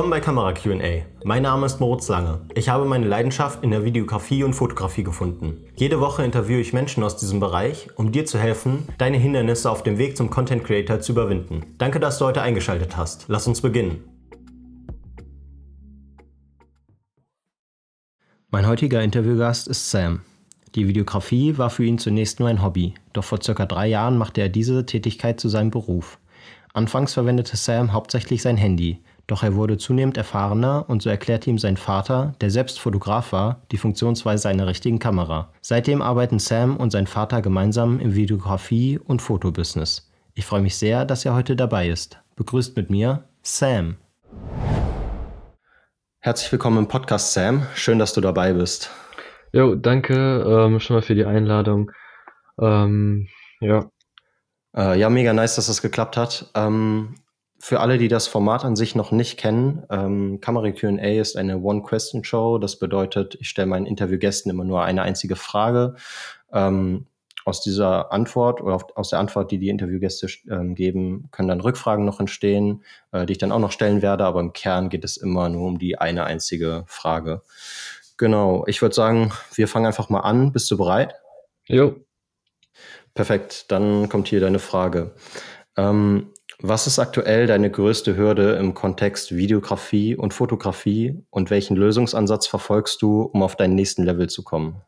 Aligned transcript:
Willkommen 0.00 0.18
bei 0.18 0.20
Kamera 0.20 0.54
QA. 0.54 1.02
Mein 1.24 1.42
Name 1.42 1.66
ist 1.66 1.78
Moritz 1.78 2.08
Lange. 2.08 2.40
Ich 2.54 2.70
habe 2.70 2.86
meine 2.86 3.06
Leidenschaft 3.06 3.62
in 3.62 3.70
der 3.70 3.84
Videografie 3.84 4.44
und 4.44 4.54
Fotografie 4.54 5.02
gefunden. 5.02 5.58
Jede 5.76 6.00
Woche 6.00 6.24
interviewe 6.24 6.58
ich 6.58 6.72
Menschen 6.72 7.02
aus 7.04 7.18
diesem 7.18 7.38
Bereich, 7.38 7.90
um 7.96 8.10
dir 8.10 8.24
zu 8.24 8.38
helfen, 8.38 8.88
deine 8.96 9.18
Hindernisse 9.18 9.70
auf 9.70 9.82
dem 9.82 9.98
Weg 9.98 10.16
zum 10.16 10.30
Content 10.30 10.64
Creator 10.64 11.00
zu 11.00 11.12
überwinden. 11.12 11.74
Danke, 11.76 12.00
dass 12.00 12.16
du 12.16 12.24
heute 12.24 12.40
eingeschaltet 12.40 12.96
hast. 12.96 13.26
Lass 13.28 13.46
uns 13.46 13.60
beginnen. 13.60 14.02
Mein 18.48 18.66
heutiger 18.66 19.02
Interviewgast 19.02 19.68
ist 19.68 19.90
Sam. 19.90 20.22
Die 20.76 20.88
Videografie 20.88 21.58
war 21.58 21.68
für 21.68 21.84
ihn 21.84 21.98
zunächst 21.98 22.40
nur 22.40 22.48
ein 22.48 22.62
Hobby, 22.62 22.94
doch 23.12 23.24
vor 23.24 23.42
circa 23.42 23.66
drei 23.66 23.88
Jahren 23.88 24.16
machte 24.16 24.40
er 24.40 24.48
diese 24.48 24.86
Tätigkeit 24.86 25.38
zu 25.38 25.50
seinem 25.50 25.70
Beruf. 25.70 26.18
Anfangs 26.72 27.12
verwendete 27.12 27.58
Sam 27.58 27.92
hauptsächlich 27.92 28.40
sein 28.40 28.56
Handy, 28.56 29.00
doch 29.30 29.44
er 29.44 29.54
wurde 29.54 29.78
zunehmend 29.78 30.16
erfahrener 30.16 30.86
und 30.88 31.02
so 31.02 31.08
erklärte 31.08 31.50
ihm 31.50 31.58
sein 31.58 31.76
Vater, 31.76 32.34
der 32.40 32.50
selbst 32.50 32.80
Fotograf 32.80 33.30
war, 33.30 33.62
die 33.70 33.76
Funktionsweise 33.76 34.48
einer 34.48 34.66
richtigen 34.66 34.98
Kamera. 34.98 35.52
Seitdem 35.60 36.02
arbeiten 36.02 36.40
Sam 36.40 36.76
und 36.76 36.90
sein 36.90 37.06
Vater 37.06 37.40
gemeinsam 37.40 38.00
im 38.00 38.16
Videografie- 38.16 38.98
und 38.98 39.22
Fotobusiness. 39.22 40.10
Ich 40.34 40.46
freue 40.46 40.62
mich 40.62 40.76
sehr, 40.76 41.04
dass 41.04 41.24
er 41.24 41.34
heute 41.34 41.54
dabei 41.54 41.88
ist. 41.88 42.18
Begrüßt 42.34 42.74
mit 42.76 42.90
mir 42.90 43.22
Sam. 43.42 43.98
Herzlich 46.18 46.50
willkommen 46.50 46.78
im 46.78 46.88
Podcast, 46.88 47.32
Sam. 47.32 47.68
Schön, 47.76 48.00
dass 48.00 48.12
du 48.12 48.20
dabei 48.20 48.52
bist. 48.52 48.90
Jo, 49.52 49.76
danke 49.76 50.44
ähm, 50.44 50.80
schon 50.80 50.96
mal 50.96 51.02
für 51.02 51.14
die 51.14 51.24
Einladung. 51.24 51.92
Ähm, 52.60 53.28
ja. 53.60 53.90
Äh, 54.76 54.98
ja, 54.98 55.08
mega 55.08 55.32
nice, 55.32 55.54
dass 55.54 55.68
das 55.68 55.82
geklappt 55.82 56.16
hat. 56.16 56.50
Ähm, 56.56 57.14
für 57.62 57.80
alle, 57.80 57.98
die 57.98 58.08
das 58.08 58.26
Format 58.26 58.64
an 58.64 58.74
sich 58.74 58.94
noch 58.94 59.12
nicht 59.12 59.38
kennen, 59.38 59.84
ähm, 59.90 60.40
Kamera 60.40 60.70
Q&A 60.70 61.20
ist 61.20 61.36
eine 61.36 61.58
One-Question-Show. 61.60 62.56
Das 62.56 62.78
bedeutet, 62.78 63.36
ich 63.38 63.50
stelle 63.50 63.66
meinen 63.66 63.84
Interviewgästen 63.84 64.50
immer 64.50 64.64
nur 64.64 64.82
eine 64.82 65.02
einzige 65.02 65.36
Frage. 65.36 65.94
Ähm, 66.52 67.06
aus 67.44 67.60
dieser 67.60 68.12
Antwort 68.12 68.62
oder 68.62 68.78
aus 68.94 69.10
der 69.10 69.18
Antwort, 69.18 69.50
die 69.50 69.58
die 69.58 69.68
Interviewgäste 69.68 70.28
ähm, 70.50 70.74
geben, 70.74 71.28
können 71.32 71.48
dann 71.48 71.60
Rückfragen 71.60 72.04
noch 72.06 72.18
entstehen, 72.18 72.82
äh, 73.12 73.26
die 73.26 73.32
ich 73.32 73.38
dann 73.38 73.52
auch 73.52 73.58
noch 73.58 73.72
stellen 73.72 74.00
werde. 74.00 74.24
Aber 74.24 74.40
im 74.40 74.54
Kern 74.54 74.88
geht 74.88 75.04
es 75.04 75.18
immer 75.18 75.50
nur 75.50 75.66
um 75.66 75.78
die 75.78 75.98
eine 75.98 76.24
einzige 76.24 76.84
Frage. 76.86 77.42
Genau, 78.16 78.64
ich 78.68 78.80
würde 78.80 78.94
sagen, 78.94 79.32
wir 79.54 79.68
fangen 79.68 79.86
einfach 79.86 80.08
mal 80.08 80.20
an. 80.20 80.52
Bist 80.52 80.70
du 80.70 80.78
bereit? 80.78 81.14
Jo. 81.66 81.96
Perfekt, 83.12 83.70
dann 83.70 84.08
kommt 84.08 84.28
hier 84.28 84.40
deine 84.40 84.60
Frage. 84.60 85.14
Ähm, 85.76 86.30
was 86.58 86.86
ist 86.86 86.98
aktuell 86.98 87.46
deine 87.46 87.70
größte 87.70 88.16
Hürde 88.16 88.52
im 88.52 88.74
Kontext 88.74 89.34
Videografie 89.34 90.16
und 90.16 90.34
Fotografie 90.34 91.22
und 91.30 91.50
welchen 91.50 91.76
Lösungsansatz 91.76 92.46
verfolgst 92.46 93.02
du, 93.02 93.22
um 93.22 93.42
auf 93.42 93.56
deinen 93.56 93.74
nächsten 93.74 94.04
Level 94.04 94.28
zu 94.28 94.42
kommen? 94.42 94.82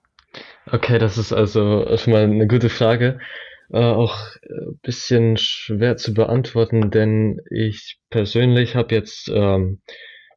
Okay, 0.71 0.99
das 0.99 1.19
ist 1.19 1.33
also 1.33 1.87
schon 1.97 2.13
mal 2.13 2.23
eine 2.23 2.47
gute 2.47 2.69
Frage. 2.69 3.19
Äh, 3.73 3.79
auch 3.79 4.19
ein 4.43 4.79
bisschen 4.83 5.37
schwer 5.37 5.97
zu 5.97 6.13
beantworten, 6.15 6.91
denn 6.91 7.41
ich 7.51 7.99
persönlich 8.11 8.77
habe 8.77 8.95
jetzt 8.95 9.31
ähm, 9.33 9.81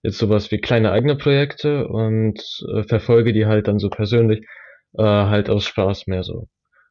jetzt 0.04 0.20
sowas 0.20 0.52
wie 0.52 0.60
kleine 0.60 0.92
eigene 0.92 1.18
Projekte 1.18 1.88
und 1.88 2.40
äh, 2.74 2.84
verfolge 2.84 3.34
die 3.34 3.46
halt 3.46 3.68
dann 3.68 3.80
so 3.80 3.90
persönlich 3.90 4.46
äh, 4.98 5.04
halt 5.04 5.50
aus 5.50 5.66
Spaß 5.66 6.08
mehr 6.08 6.24
so. 6.24 6.48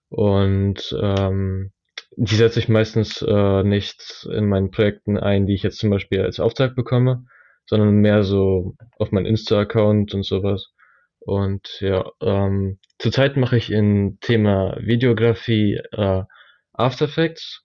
Und 0.09 0.95
ähm, 1.01 1.73
die 2.17 2.37
setze 2.37 2.61
ich 2.61 2.69
meistens 2.69 3.23
äh, 3.23 3.63
nicht 3.63 4.27
in 4.31 4.49
meinen 4.49 4.71
Projekten 4.71 5.19
ein, 5.19 5.47
die 5.47 5.55
ich 5.55 5.63
jetzt 5.63 5.79
zum 5.79 5.91
Beispiel 5.91 6.23
als 6.23 6.41
Auftrag 6.41 6.75
bekomme, 6.75 7.25
sondern 7.67 7.97
mehr 7.97 8.25
so 8.25 8.75
auf 8.99 9.11
meinen 9.13 9.27
Insta-Account 9.27 10.15
und 10.15 10.25
sowas. 10.25 10.73
Und 11.21 11.81
ja, 11.81 12.05
ähm, 12.21 12.79
zurzeit 12.99 13.37
mache 13.37 13.57
ich 13.57 13.73
in 13.73 14.19
Thema 14.21 14.77
Videografie 14.79 15.81
äh, 15.93 16.23
After 16.73 17.07
Effects. 17.07 17.63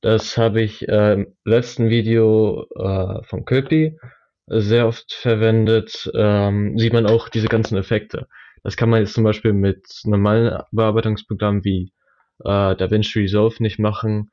Das 0.00 0.36
habe 0.36 0.62
ich 0.62 0.88
äh, 0.88 1.14
im 1.14 1.36
letzten 1.44 1.90
Video 1.90 2.66
äh, 2.76 3.22
von 3.24 3.44
Köpi 3.44 3.98
sehr 4.46 4.86
oft 4.86 5.12
verwendet. 5.12 6.10
Ähm, 6.14 6.78
sieht 6.78 6.92
man 6.92 7.06
auch 7.06 7.28
diese 7.28 7.48
ganzen 7.48 7.76
Effekte. 7.76 8.26
Das 8.62 8.76
kann 8.76 8.88
man 8.88 9.00
jetzt 9.00 9.14
zum 9.14 9.24
Beispiel 9.24 9.52
mit 9.52 9.86
normalen 10.04 10.62
Bearbeitungsprogrammen 10.72 11.64
wie 11.64 11.92
äh, 12.40 12.76
DaVinci 12.76 13.20
Resolve 13.20 13.62
nicht 13.62 13.78
machen. 13.78 14.30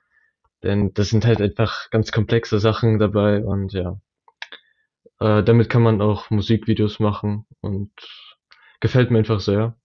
Denn 0.63 0.94
das 0.94 1.09
sind 1.09 1.25
halt 1.25 1.41
einfach 1.41 1.89
ganz 1.89 2.12
komplexe 2.12 2.59
Sachen 2.59 3.00
dabei 3.00 3.44
und 3.44 3.73
ja. 3.73 4.00
Äh, 5.19 5.44
damit 5.44 5.69
kann 5.69 5.81
man 5.84 6.01
auch 6.01 6.29
Musikvideos 6.29 7.00
machen 7.00 7.45
und 7.62 7.91
gefällt 8.79 9.12
mir 9.12 9.19
einfach 9.19 9.39
sehr. 9.39 9.75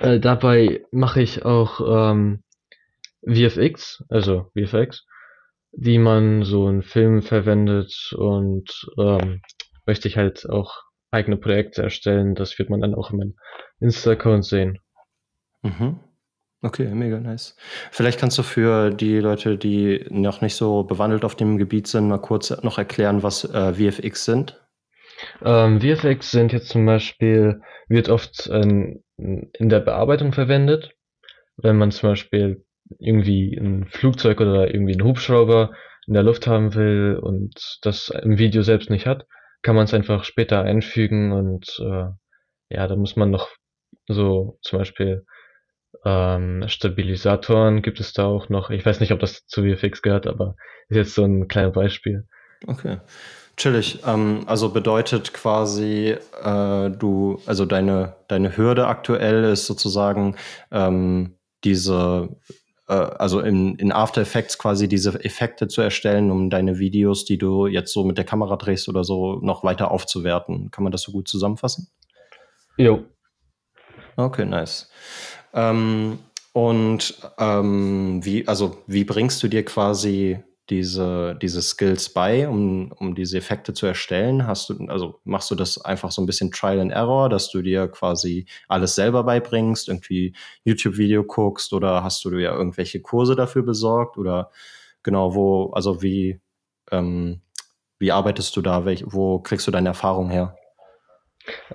Äh, 0.00 0.20
dabei 0.20 0.84
mache 0.90 1.22
ich 1.22 1.44
auch 1.44 1.80
ähm, 2.10 2.42
VFX, 3.24 4.04
also 4.08 4.50
VFX, 4.56 5.06
die 5.72 5.98
man 5.98 6.44
so 6.44 6.68
in 6.68 6.82
Filmen 6.82 7.22
verwendet 7.22 8.12
und 8.16 8.88
ähm, 8.98 9.42
möchte 9.86 10.08
ich 10.08 10.16
halt 10.16 10.48
auch 10.48 10.82
eigene 11.10 11.36
Projekte 11.36 11.82
erstellen. 11.82 12.34
Das 12.34 12.58
wird 12.58 12.70
man 12.70 12.80
dann 12.80 12.94
auch 12.94 13.10
in 13.10 13.18
meinem 13.18 13.34
Insta-Account 13.80 14.44
sehen. 14.44 14.78
Mhm. 15.62 15.98
Okay, 16.60 16.88
mega 16.92 17.20
nice. 17.20 17.54
Vielleicht 17.92 18.18
kannst 18.18 18.36
du 18.36 18.42
für 18.42 18.90
die 18.90 19.18
Leute, 19.18 19.56
die 19.56 20.04
noch 20.10 20.40
nicht 20.40 20.56
so 20.56 20.82
bewandelt 20.82 21.24
auf 21.24 21.36
dem 21.36 21.56
Gebiet 21.56 21.86
sind, 21.86 22.08
mal 22.08 22.18
kurz 22.18 22.50
noch 22.62 22.78
erklären, 22.78 23.22
was 23.22 23.44
äh, 23.44 23.74
VFX 23.74 24.24
sind. 24.24 24.60
Ähm, 25.44 25.80
VFX 25.80 26.32
sind 26.32 26.52
jetzt 26.52 26.68
zum 26.68 26.84
Beispiel, 26.84 27.60
wird 27.88 28.08
oft 28.08 28.48
ähm, 28.52 29.04
in 29.16 29.68
der 29.68 29.80
Bearbeitung 29.80 30.32
verwendet. 30.32 30.94
Wenn 31.56 31.76
man 31.76 31.92
zum 31.92 32.10
Beispiel 32.10 32.64
irgendwie 32.98 33.56
ein 33.56 33.86
Flugzeug 33.86 34.40
oder 34.40 34.72
irgendwie 34.72 34.94
einen 34.94 35.04
Hubschrauber 35.04 35.70
in 36.08 36.14
der 36.14 36.22
Luft 36.24 36.46
haben 36.48 36.74
will 36.74 37.18
und 37.20 37.78
das 37.82 38.08
im 38.08 38.38
Video 38.38 38.62
selbst 38.62 38.90
nicht 38.90 39.06
hat, 39.06 39.26
kann 39.62 39.76
man 39.76 39.84
es 39.84 39.94
einfach 39.94 40.24
später 40.24 40.62
einfügen 40.62 41.32
und 41.32 41.68
äh, 41.80 42.06
ja, 42.70 42.86
da 42.86 42.96
muss 42.96 43.14
man 43.14 43.30
noch 43.30 43.48
so 44.08 44.58
zum 44.62 44.78
Beispiel 44.78 45.24
ähm, 46.08 46.64
Stabilisatoren 46.68 47.82
gibt 47.82 48.00
es 48.00 48.14
da 48.14 48.24
auch 48.24 48.48
noch. 48.48 48.70
Ich 48.70 48.86
weiß 48.86 49.00
nicht, 49.00 49.12
ob 49.12 49.20
das 49.20 49.46
zu 49.46 49.62
VFX 49.62 50.00
gehört, 50.00 50.26
aber 50.26 50.56
ist 50.88 50.96
jetzt 50.96 51.14
so 51.14 51.24
ein 51.24 51.48
kleines 51.48 51.74
Beispiel. 51.74 52.26
Okay. 52.66 52.98
Chillig. 53.58 54.00
Ähm, 54.06 54.44
also 54.46 54.70
bedeutet 54.70 55.34
quasi, 55.34 56.16
äh, 56.42 56.90
du, 56.90 57.40
also 57.44 57.66
deine, 57.66 58.16
deine 58.28 58.56
Hürde 58.56 58.86
aktuell 58.86 59.44
ist 59.44 59.66
sozusagen 59.66 60.36
ähm, 60.70 61.34
diese, 61.64 62.30
äh, 62.88 62.94
also 62.94 63.40
in, 63.40 63.74
in 63.76 63.92
After 63.92 64.22
Effects 64.22 64.56
quasi 64.56 64.88
diese 64.88 65.22
Effekte 65.22 65.68
zu 65.68 65.82
erstellen, 65.82 66.30
um 66.30 66.48
deine 66.48 66.78
Videos, 66.78 67.26
die 67.26 67.36
du 67.36 67.66
jetzt 67.66 67.92
so 67.92 68.04
mit 68.04 68.16
der 68.16 68.24
Kamera 68.24 68.56
drehst 68.56 68.88
oder 68.88 69.04
so, 69.04 69.40
noch 69.42 69.62
weiter 69.62 69.90
aufzuwerten. 69.90 70.70
Kann 70.70 70.84
man 70.84 70.92
das 70.92 71.02
so 71.02 71.12
gut 71.12 71.28
zusammenfassen? 71.28 71.88
Jo. 72.78 73.04
Okay, 74.16 74.46
nice. 74.46 74.88
Ähm, 75.54 76.18
und 76.52 77.20
ähm, 77.38 78.24
wie, 78.24 78.46
also 78.48 78.82
wie 78.86 79.04
bringst 79.04 79.42
du 79.42 79.48
dir 79.48 79.64
quasi 79.64 80.42
diese, 80.70 81.36
diese 81.40 81.62
Skills 81.62 82.12
bei, 82.12 82.48
um, 82.48 82.92
um 82.92 83.14
diese 83.14 83.38
Effekte 83.38 83.72
zu 83.72 83.86
erstellen? 83.86 84.46
Hast 84.46 84.68
du, 84.68 84.86
also 84.88 85.20
machst 85.24 85.50
du 85.50 85.54
das 85.54 85.82
einfach 85.84 86.10
so 86.10 86.20
ein 86.20 86.26
bisschen 86.26 86.50
Trial 86.50 86.80
and 86.80 86.92
Error, 86.92 87.28
dass 87.28 87.50
du 87.50 87.62
dir 87.62 87.88
quasi 87.88 88.46
alles 88.68 88.94
selber 88.94 89.24
beibringst, 89.24 89.88
irgendwie 89.88 90.34
YouTube-Video 90.64 91.24
guckst 91.24 91.72
oder 91.72 92.02
hast 92.02 92.24
du 92.24 92.30
dir 92.30 92.40
ja 92.40 92.52
irgendwelche 92.54 93.00
Kurse 93.00 93.34
dafür 93.34 93.62
besorgt 93.62 94.18
oder 94.18 94.50
genau, 95.02 95.34
wo, 95.34 95.70
also 95.70 96.02
wie, 96.02 96.40
ähm, 96.90 97.40
wie 97.98 98.12
arbeitest 98.12 98.54
du 98.56 98.62
da? 98.62 98.84
Welch, 98.84 99.04
wo 99.06 99.38
kriegst 99.38 99.66
du 99.66 99.70
deine 99.70 99.88
Erfahrung 99.88 100.28
her? 100.28 100.56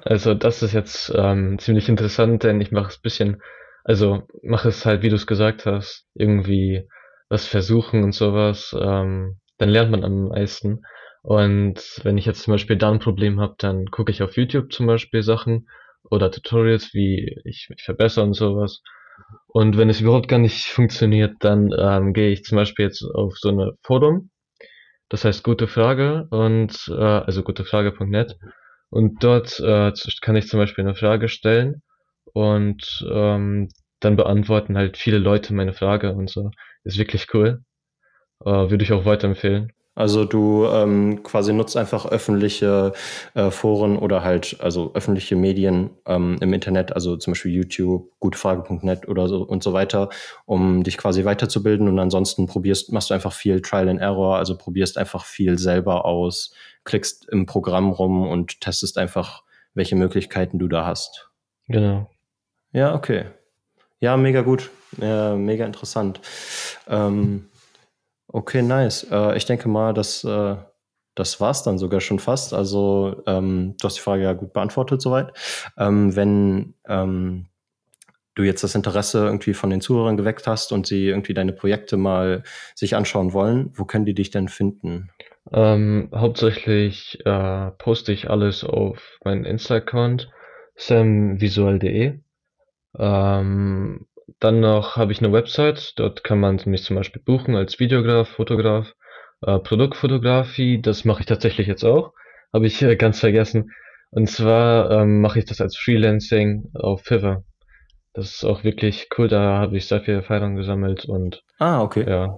Also 0.04 0.36
das 0.36 0.62
ist 0.62 0.74
jetzt 0.74 1.12
ähm, 1.16 1.58
ziemlich 1.58 1.90
interessant, 1.90 2.44
denn 2.44 2.62
ich 2.62 2.72
mache 2.72 2.90
es 2.90 2.98
bisschen 2.98 3.42
also 3.84 4.24
mach 4.42 4.66
es 4.66 4.86
halt, 4.86 5.02
wie 5.02 5.10
du 5.10 5.16
es 5.16 5.28
gesagt 5.28 5.66
hast, 5.66 6.06
irgendwie 6.14 6.88
was 7.30 7.46
versuchen 7.46 8.04
und 8.04 8.14
sowas, 8.14 8.76
ähm, 8.80 9.40
dann 9.58 9.70
lernt 9.70 9.92
man 9.92 10.04
am 10.04 10.28
meisten. 10.30 10.82
Und 11.22 12.02
wenn 12.04 12.18
ich 12.18 12.26
jetzt 12.26 12.44
zum 12.44 12.54
Beispiel 12.54 12.76
da 12.78 12.92
ein 12.92 13.00
Problem 13.00 13.40
habe, 13.40 13.56
dann 13.58 13.88
gucke 13.88 14.12
ich 14.12 14.22
auf 14.22 14.36
YouTube 14.36 14.72
zum 14.74 14.88
Beispiel 14.88 15.24
Sachen 15.24 15.68
oder 16.10 16.32
Tutorials, 16.32 16.94
wie 16.94 17.40
ich 17.46 17.68
mich 17.70 17.82
verbessere 17.84 18.26
und 18.26 18.34
sowas. 18.34 18.82
Und 19.48 19.78
wenn 19.78 19.90
es 19.90 20.02
überhaupt 20.02 20.28
gar 20.28 20.40
nicht 20.40 20.66
funktioniert, 20.66 21.36
dann 21.40 21.70
ähm, 21.78 22.14
gehe 22.14 22.32
ich 22.32 22.44
zum 22.44 22.58
Beispiel 22.58 22.86
jetzt 22.86 23.04
auf 23.04 23.38
so 23.38 23.50
eine 23.50 23.74
Forum, 23.82 24.32
das 25.10 25.26
heißt 25.26 25.44
gute 25.44 25.68
Frage 25.68 26.28
und 26.32 26.88
äh, 26.90 26.94
also 26.94 27.44
gutefrage.net 27.44 28.38
und 28.90 29.24
dort 29.24 29.60
äh, 29.60 29.92
kann 30.22 30.36
ich 30.36 30.48
zum 30.48 30.60
Beispiel 30.60 30.84
eine 30.84 30.96
Frage 30.96 31.30
stellen 31.30 31.84
und 32.34 33.06
ähm, 33.12 33.70
dann 34.00 34.16
beantworten 34.16 34.78
halt 34.78 34.98
viele 34.98 35.18
Leute 35.18 35.54
meine 35.54 35.74
Frage 35.74 36.14
und 36.14 36.30
so. 36.30 36.52
Ist 36.84 36.98
wirklich 36.98 37.28
cool. 37.34 37.64
Äh, 38.44 38.50
würde 38.50 38.84
ich 38.84 38.92
auch 38.92 39.06
weiterempfehlen. 39.06 39.72
Also 39.96 40.26
du 40.26 40.66
ähm, 40.66 41.22
quasi 41.22 41.54
nutzt 41.54 41.78
einfach 41.78 42.08
öffentliche 42.08 42.94
äh, 43.36 43.52
Foren 43.52 43.96
oder 44.00 44.24
halt 44.24 44.58
also 44.60 44.92
öffentliche 44.96 45.36
Medien 45.36 45.92
ähm, 46.08 46.38
im 46.42 46.52
Internet, 46.52 46.94
also 46.94 47.16
zum 47.16 47.34
Beispiel 47.34 47.52
YouTube, 47.54 48.10
gutefrage.net 48.20 49.08
oder 49.08 49.28
so 49.28 49.44
und 49.44 49.62
so 49.62 49.72
weiter, 49.72 50.10
um 50.46 50.84
dich 50.84 50.98
quasi 50.98 51.26
weiterzubilden. 51.26 51.88
Und 51.88 52.00
ansonsten 52.00 52.48
probierst, 52.48 52.92
machst 52.92 53.12
du 53.12 53.14
einfach 53.14 53.34
viel 53.34 53.62
Trial 53.62 53.88
and 53.88 54.02
Error, 54.02 54.38
also 54.38 54.58
probierst 54.58 54.98
einfach 54.98 55.26
viel 55.26 55.60
selber 55.60 56.06
aus, 56.06 56.56
klickst 56.86 57.30
im 57.30 57.46
Programm 57.46 57.92
rum 57.92 58.28
und 58.28 58.62
testest 58.62 58.98
einfach, 58.98 59.44
welche 59.76 59.96
Möglichkeiten 59.96 60.58
du 60.58 60.68
da 60.68 60.88
hast. 60.88 61.30
Genau. 61.68 62.10
Ja, 62.74 62.94
okay. 62.96 63.26
Ja, 64.00 64.18
mega 64.18 64.42
gut. 64.42 64.70
Ja, 64.98 65.36
mega 65.36 65.66
interessant. 65.66 66.20
Ähm, 66.88 67.50
Okay, 68.34 68.64
nice. 68.64 69.06
Äh, 69.12 69.38
ich 69.38 69.46
denke 69.46 69.70
mal, 69.70 69.94
dass 69.94 70.24
äh, 70.24 70.56
das 71.16 71.40
war's 71.40 71.62
dann 71.62 71.78
sogar 71.78 72.02
schon 72.02 72.18
fast. 72.18 72.54
Also 72.54 73.22
ähm, 73.28 73.76
du 73.80 73.86
hast 73.86 73.98
die 73.98 74.02
Frage 74.02 74.24
ja 74.24 74.34
gut 74.34 74.54
beantwortet 74.54 75.02
soweit. 75.02 75.34
Ähm, 75.78 76.16
wenn 76.16 76.74
ähm, 76.88 77.46
du 78.34 78.42
jetzt 78.42 78.64
das 78.64 78.74
Interesse 78.74 79.24
irgendwie 79.24 79.54
von 79.54 79.70
den 79.70 79.82
Zuhörern 79.82 80.18
geweckt 80.18 80.48
hast 80.48 80.72
und 80.72 80.88
sie 80.88 81.06
irgendwie 81.08 81.36
deine 81.36 81.54
Projekte 81.54 81.96
mal 81.96 82.42
sich 82.74 82.96
anschauen 82.96 83.34
wollen, 83.34 83.72
wo 83.76 83.86
können 83.86 84.06
die 84.06 84.16
dich 84.16 84.32
denn 84.32 84.48
finden? 84.48 85.12
Ähm, 85.52 86.10
hauptsächlich 86.16 87.20
äh, 87.26 87.70
poste 87.78 88.12
ich 88.14 88.32
alles 88.32 88.64
auf 88.64 89.20
meinen 89.24 89.46
Insta-Account 89.46 90.32
samvisual.de. 90.76 92.20
Ähm, 92.98 94.08
dann 94.40 94.60
noch 94.60 94.96
habe 94.96 95.12
ich 95.12 95.20
eine 95.20 95.32
Website, 95.34 95.94
dort 95.98 96.24
kann 96.24 96.40
man 96.40 96.60
mich 96.66 96.84
zum 96.84 96.96
Beispiel 96.96 97.22
buchen 97.22 97.56
als 97.56 97.80
Videograf, 97.80 98.30
Fotograf, 98.30 98.94
äh, 99.42 99.60
Produktfotografie, 99.60 100.82
das 100.82 101.06
mache 101.06 101.22
ich 101.22 101.26
tatsächlich 101.26 101.68
jetzt 101.68 101.84
auch, 101.84 102.14
habe 102.54 102.68
ich 102.68 102.82
äh, 102.82 102.96
ganz 102.96 103.20
vergessen. 103.20 103.72
Und 104.12 104.30
zwar 104.30 104.92
ähm, 104.92 105.22
mache 105.22 105.40
ich 105.40 105.46
das 105.46 105.60
als 105.60 105.76
Freelancing 105.78 106.70
auf 106.76 107.02
Fiverr. 107.04 107.44
Das 108.14 108.36
ist 108.36 108.44
auch 108.44 108.64
wirklich 108.64 109.10
cool, 109.18 109.28
da 109.28 109.58
habe 109.60 109.76
ich 109.78 109.88
sehr 109.88 110.02
viel 110.02 110.14
Erfahrung 110.14 110.56
gesammelt 110.56 111.06
und 111.06 111.44
Ah, 111.60 111.82
okay. 111.82 112.06
ja, 112.08 112.38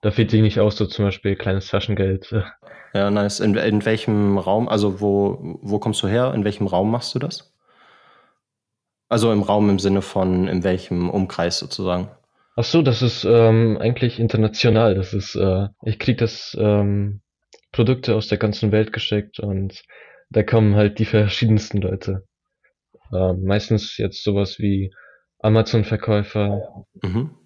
da 0.00 0.10
fehlt 0.10 0.30
sich 0.30 0.42
nicht 0.42 0.60
aus, 0.60 0.76
so 0.76 0.86
zum 0.86 1.06
Beispiel 1.06 1.36
kleines 1.36 1.68
Taschengeld. 1.68 2.32
Ja, 2.94 3.10
nice. 3.10 3.40
In, 3.40 3.54
in 3.54 3.84
welchem 3.84 4.38
Raum, 4.38 4.66
also 4.66 4.98
wo, 5.02 5.58
wo 5.60 5.78
kommst 5.78 6.02
du 6.02 6.08
her? 6.08 6.32
In 6.32 6.44
welchem 6.44 6.66
Raum 6.66 6.90
machst 6.90 7.14
du 7.14 7.18
das? 7.18 7.52
Also 9.08 9.32
im 9.32 9.42
Raum 9.42 9.70
im 9.70 9.78
Sinne 9.78 10.02
von 10.02 10.48
in 10.48 10.64
welchem 10.64 11.08
Umkreis 11.08 11.58
sozusagen. 11.58 12.10
Ach 12.56 12.64
so, 12.64 12.82
das 12.82 13.02
ist 13.02 13.24
ähm, 13.24 13.78
eigentlich 13.80 14.18
international. 14.18 14.94
Das 14.94 15.14
ist, 15.14 15.36
äh, 15.36 15.68
ich 15.84 15.98
krieg 15.98 16.18
das 16.18 16.56
ähm, 16.58 17.20
Produkte 17.72 18.16
aus 18.16 18.28
der 18.28 18.38
ganzen 18.38 18.72
Welt 18.72 18.92
geschickt 18.92 19.38
und 19.38 19.84
da 20.30 20.42
kommen 20.42 20.74
halt 20.74 20.98
die 20.98 21.04
verschiedensten 21.04 21.80
Leute. 21.80 22.26
Äh, 23.12 23.32
meistens 23.34 23.96
jetzt 23.96 24.24
sowas 24.24 24.58
wie 24.58 24.92
Amazon-Verkäufer. 25.38 26.84
Mhm. 27.02 27.37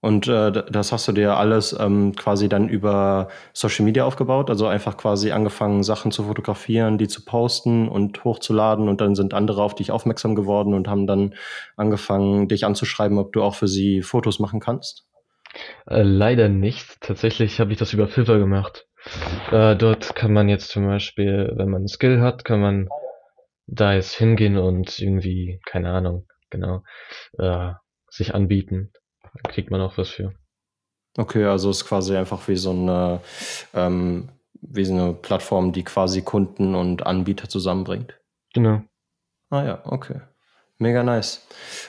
Und 0.00 0.28
äh, 0.28 0.52
das 0.52 0.92
hast 0.92 1.08
du 1.08 1.12
dir 1.12 1.36
alles 1.36 1.76
ähm, 1.78 2.14
quasi 2.14 2.48
dann 2.48 2.68
über 2.68 3.28
Social 3.52 3.84
Media 3.84 4.04
aufgebaut, 4.04 4.48
also 4.48 4.68
einfach 4.68 4.96
quasi 4.96 5.32
angefangen, 5.32 5.82
Sachen 5.82 6.12
zu 6.12 6.22
fotografieren, 6.24 6.98
die 6.98 7.08
zu 7.08 7.24
posten 7.24 7.88
und 7.88 8.22
hochzuladen 8.22 8.88
und 8.88 9.00
dann 9.00 9.16
sind 9.16 9.34
andere 9.34 9.62
auf 9.62 9.74
dich 9.74 9.90
aufmerksam 9.90 10.36
geworden 10.36 10.72
und 10.72 10.86
haben 10.86 11.08
dann 11.08 11.34
angefangen, 11.76 12.46
dich 12.46 12.64
anzuschreiben, 12.64 13.18
ob 13.18 13.32
du 13.32 13.42
auch 13.42 13.56
für 13.56 13.66
sie 13.66 14.02
Fotos 14.02 14.38
machen 14.38 14.60
kannst? 14.60 15.04
Äh, 15.88 16.02
leider 16.02 16.48
nicht. 16.48 17.00
Tatsächlich 17.00 17.58
habe 17.58 17.72
ich 17.72 17.78
das 17.78 17.92
über 17.92 18.06
Fiverr 18.06 18.38
gemacht. 18.38 18.86
Äh, 19.50 19.74
dort 19.74 20.14
kann 20.14 20.32
man 20.32 20.48
jetzt 20.48 20.68
zum 20.68 20.86
Beispiel, 20.86 21.52
wenn 21.56 21.70
man 21.70 21.80
einen 21.80 21.88
Skill 21.88 22.20
hat, 22.20 22.44
kann 22.44 22.60
man 22.60 22.88
da 23.66 23.94
jetzt 23.94 24.14
hingehen 24.14 24.56
und 24.56 24.98
irgendwie, 24.98 25.60
keine 25.66 25.90
Ahnung, 25.90 26.26
genau, 26.50 26.82
äh, 27.38 27.72
sich 28.08 28.34
anbieten. 28.34 28.92
Da 29.42 29.50
kriegt 29.50 29.70
man 29.70 29.80
auch 29.80 29.96
was 29.98 30.08
für. 30.08 30.34
Okay, 31.16 31.44
also 31.44 31.70
ist 31.70 31.84
quasi 31.84 32.16
einfach 32.16 32.46
wie 32.48 32.56
so 32.56 32.70
eine, 32.70 33.20
ähm, 33.74 34.28
wie 34.60 34.84
so 34.84 34.92
eine 34.94 35.12
Plattform, 35.12 35.72
die 35.72 35.84
quasi 35.84 36.22
Kunden 36.22 36.74
und 36.74 37.06
Anbieter 37.06 37.48
zusammenbringt. 37.48 38.18
Genau. 38.54 38.82
Ah 39.50 39.64
ja, 39.64 39.80
okay. 39.84 40.20
Mega 40.78 41.02
nice. 41.02 41.46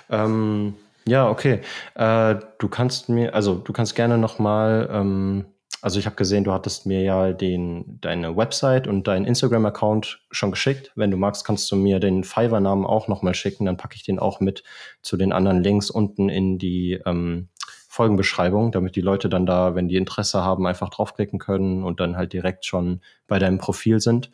Ähm, 0.09 0.75
ja, 1.05 1.29
okay. 1.29 1.61
Äh, 1.95 2.35
du 2.57 2.69
kannst 2.69 3.09
mir, 3.09 3.35
also 3.35 3.55
du 3.55 3.71
kannst 3.73 3.95
gerne 3.95 4.17
nochmal, 4.17 4.89
ähm, 4.91 5.45
also 5.81 5.99
ich 5.99 6.05
habe 6.05 6.15
gesehen, 6.15 6.43
du 6.43 6.51
hattest 6.51 6.85
mir 6.85 7.01
ja 7.01 7.31
den, 7.31 7.99
deine 8.01 8.35
Website 8.35 8.87
und 8.87 9.07
deinen 9.07 9.25
Instagram-Account 9.25 10.21
schon 10.31 10.51
geschickt. 10.51 10.91
Wenn 10.95 11.11
du 11.11 11.17
magst, 11.17 11.45
kannst 11.45 11.71
du 11.71 11.75
mir 11.75 11.99
den 11.99 12.23
Fiverr-Namen 12.23 12.85
auch 12.85 13.07
nochmal 13.07 13.33
schicken. 13.33 13.65
Dann 13.65 13.77
packe 13.77 13.95
ich 13.95 14.03
den 14.03 14.19
auch 14.19 14.39
mit 14.39 14.63
zu 15.01 15.15
den 15.15 15.31
anderen 15.31 15.63
Links 15.63 15.89
unten 15.89 16.27
in 16.27 16.57
die 16.57 16.99
ähm, 17.05 17.49
Folgenbeschreibung, 17.87 18.71
damit 18.71 18.95
die 18.95 19.01
Leute 19.01 19.29
dann 19.29 19.45
da, 19.45 19.73
wenn 19.75 19.87
die 19.87 19.95
Interesse 19.95 20.43
haben, 20.43 20.67
einfach 20.67 20.89
draufklicken 20.89 21.39
können 21.39 21.83
und 21.83 21.99
dann 21.99 22.17
halt 22.17 22.33
direkt 22.33 22.65
schon 22.65 23.01
bei 23.27 23.39
deinem 23.39 23.57
Profil 23.57 23.99
sind. 23.99 24.31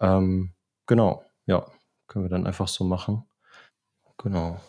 Ähm, 0.00 0.52
genau, 0.86 1.24
ja, 1.46 1.66
können 2.06 2.26
wir 2.26 2.30
dann 2.30 2.46
einfach 2.46 2.68
so 2.68 2.84
machen. 2.84 3.24
Genau. 4.18 4.60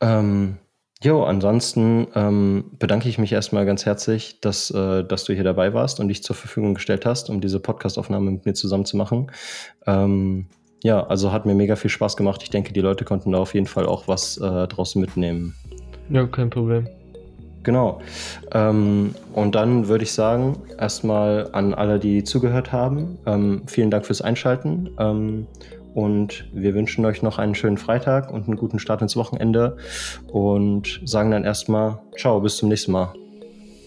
Ähm, 0.00 0.58
Jo, 1.02 1.24
ansonsten 1.24 2.06
ähm, 2.14 2.64
bedanke 2.78 3.08
ich 3.08 3.18
mich 3.18 3.32
erstmal 3.32 3.66
ganz 3.66 3.84
herzlich, 3.84 4.40
dass, 4.40 4.70
äh, 4.70 5.02
dass 5.02 5.24
du 5.24 5.34
hier 5.34 5.42
dabei 5.42 5.74
warst 5.74 5.98
und 5.98 6.06
dich 6.06 6.22
zur 6.22 6.36
Verfügung 6.36 6.74
gestellt 6.74 7.04
hast, 7.04 7.28
um 7.28 7.40
diese 7.40 7.58
Podcastaufnahme 7.58 8.30
mit 8.30 8.46
mir 8.46 8.54
zusammen 8.54 8.84
zu 8.84 8.96
machen. 8.96 9.32
Ähm, 9.84 10.46
ja, 10.84 11.04
also 11.04 11.32
hat 11.32 11.44
mir 11.44 11.54
mega 11.54 11.74
viel 11.74 11.90
Spaß 11.90 12.16
gemacht. 12.16 12.42
Ich 12.44 12.50
denke, 12.50 12.72
die 12.72 12.80
Leute 12.80 13.04
konnten 13.04 13.32
da 13.32 13.38
auf 13.38 13.54
jeden 13.54 13.66
Fall 13.66 13.86
auch 13.86 14.06
was 14.06 14.36
äh, 14.38 14.68
draus 14.68 14.94
mitnehmen. 14.94 15.56
Ja, 16.08 16.24
kein 16.26 16.50
Problem. 16.50 16.86
Genau. 17.64 18.00
Ähm, 18.52 19.16
und 19.32 19.56
dann 19.56 19.88
würde 19.88 20.04
ich 20.04 20.12
sagen, 20.12 20.56
erstmal 20.78 21.48
an 21.52 21.74
alle, 21.74 21.98
die 21.98 22.22
zugehört 22.22 22.70
haben, 22.70 23.18
ähm, 23.26 23.62
vielen 23.66 23.90
Dank 23.90 24.06
fürs 24.06 24.22
Einschalten. 24.22 24.90
Und 25.94 26.46
wir 26.52 26.74
wünschen 26.74 27.04
euch 27.04 27.22
noch 27.22 27.38
einen 27.38 27.54
schönen 27.54 27.78
Freitag 27.78 28.30
und 28.30 28.46
einen 28.46 28.56
guten 28.56 28.78
Start 28.78 29.02
ins 29.02 29.16
Wochenende 29.16 29.76
und 30.28 31.00
sagen 31.04 31.30
dann 31.30 31.44
erstmal 31.44 32.00
Ciao, 32.16 32.40
bis 32.40 32.56
zum 32.56 32.68
nächsten 32.68 32.92
Mal. 32.92 33.12